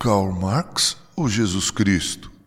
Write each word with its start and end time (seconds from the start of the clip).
Karl 0.00 0.30
Marx 0.30 0.96
ou 1.16 1.28
Jesus 1.28 1.72
Cristo? 1.72 2.37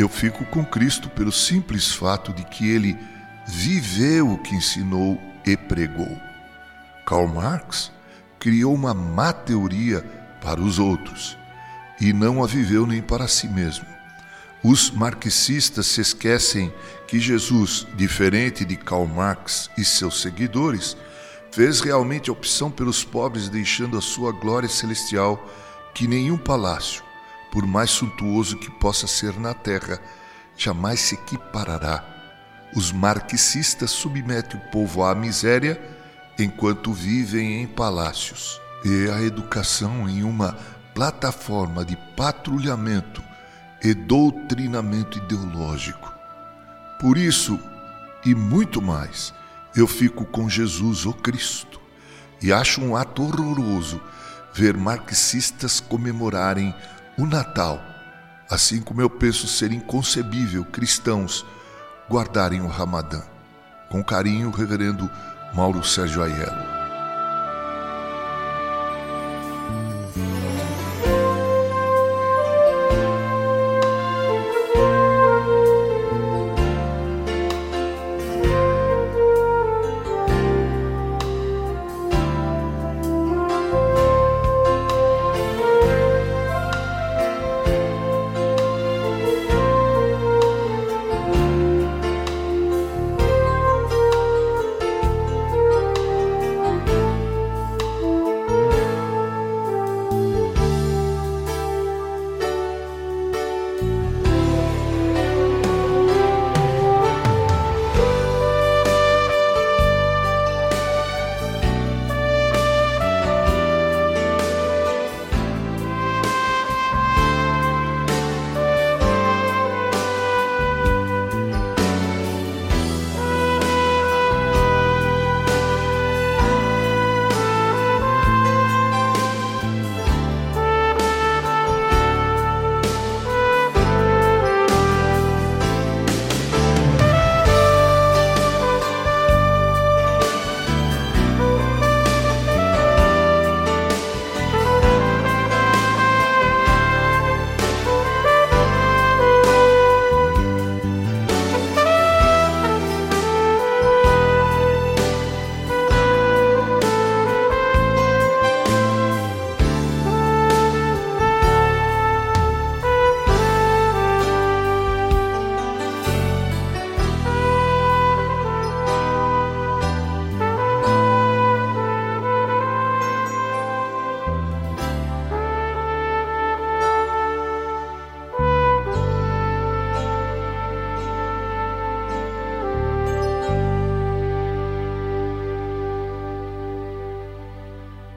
Eu 0.00 0.08
fico 0.08 0.44
com 0.46 0.64
Cristo 0.64 1.08
pelo 1.10 1.32
simples 1.32 1.92
fato 1.92 2.32
de 2.32 2.44
que 2.44 2.68
ele 2.68 2.98
viveu 3.46 4.32
o 4.32 4.38
que 4.38 4.54
ensinou 4.54 5.20
e 5.44 5.56
pregou. 5.56 6.18
Karl 7.06 7.26
Marx 7.26 7.90
criou 8.38 8.74
uma 8.74 8.94
má 8.94 9.32
teoria 9.32 10.02
para 10.40 10.60
os 10.60 10.78
outros 10.78 11.36
e 12.00 12.12
não 12.12 12.42
a 12.42 12.46
viveu 12.46 12.86
nem 12.86 13.02
para 13.02 13.28
si 13.28 13.48
mesmo. 13.48 13.86
Os 14.62 14.90
marxistas 14.90 15.86
se 15.86 16.00
esquecem 16.00 16.72
que 17.06 17.18
Jesus, 17.18 17.86
diferente 17.96 18.64
de 18.64 18.76
Karl 18.76 19.06
Marx 19.06 19.70
e 19.76 19.84
seus 19.84 20.20
seguidores, 20.20 20.96
fez 21.50 21.80
realmente 21.80 22.30
a 22.30 22.32
opção 22.32 22.70
pelos 22.70 23.02
pobres, 23.02 23.48
deixando 23.48 23.98
a 23.98 24.02
sua 24.02 24.32
glória 24.32 24.68
celestial 24.68 25.48
que 25.94 26.06
nenhum 26.06 26.38
palácio, 26.38 27.02
por 27.50 27.66
mais 27.66 27.90
suntuoso 27.90 28.56
que 28.56 28.70
possa 28.70 29.06
ser 29.06 29.38
na 29.38 29.54
terra, 29.54 30.00
jamais 30.56 31.00
se 31.00 31.14
equiparará. 31.14 32.04
Os 32.74 32.92
marxistas 32.92 33.90
submetem 33.90 34.60
o 34.60 34.70
povo 34.70 35.02
à 35.02 35.14
miséria 35.14 35.80
enquanto 36.38 36.92
vivem 36.92 37.62
em 37.62 37.66
palácios 37.66 38.60
e 38.84 39.10
a 39.10 39.20
educação 39.22 40.08
em 40.08 40.22
uma 40.22 40.56
plataforma 40.94 41.84
de 41.84 41.96
patrulhamento 42.16 43.22
e 43.82 43.94
doutrinamento 43.94 45.18
ideológico. 45.18 46.12
Por 47.00 47.16
isso, 47.16 47.58
e 48.24 48.34
muito 48.34 48.80
mais, 48.80 49.32
eu 49.74 49.86
fico 49.86 50.24
com 50.24 50.48
Jesus, 50.48 51.06
o 51.06 51.12
Cristo, 51.12 51.80
e 52.42 52.52
acho 52.52 52.80
um 52.80 52.94
ato 52.94 53.22
horroroso 53.22 54.00
ver 54.52 54.76
marxistas 54.76 55.80
comemorarem 55.80 56.74
o 57.20 57.26
Natal, 57.26 57.78
assim 58.48 58.80
como 58.80 59.02
eu 59.02 59.10
penso 59.10 59.46
ser 59.46 59.72
inconcebível 59.72 60.64
cristãos 60.64 61.44
guardarem 62.08 62.62
o 62.62 62.66
Ramadã. 62.66 63.20
Com 63.90 64.02
carinho, 64.02 64.50
Reverendo 64.50 65.10
Mauro 65.54 65.84
Sérgio 65.84 66.22
Aiello. 66.22 66.79